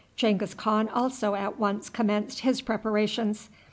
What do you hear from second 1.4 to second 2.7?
once commenced his